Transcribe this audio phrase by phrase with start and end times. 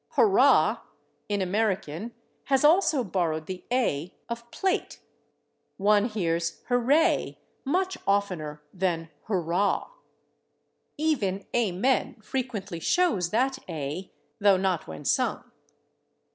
[0.17, 0.79] /Hurrah/,
[1.29, 2.11] in American,
[2.45, 4.97] has also borrowed the /a/ of /plate/;
[5.77, 9.89] one hears /hurray/ much oftener than /hurraw/.
[10.97, 14.09] Even /amen/ frequently shows that /a/,
[14.39, 15.43] though not when sung.